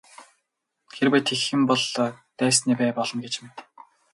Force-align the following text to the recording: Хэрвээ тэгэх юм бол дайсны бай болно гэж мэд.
Хэрвээ 0.93 1.21
тэгэх 1.27 1.47
юм 1.55 1.61
бол 1.69 1.83
дайсны 2.39 2.73
бай 2.79 2.91
болно 2.97 3.19
гэж 3.25 3.35
мэд. 3.43 3.55